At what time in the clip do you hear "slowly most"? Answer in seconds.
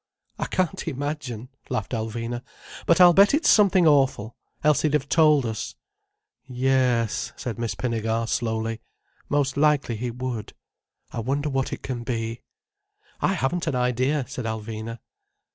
8.27-9.57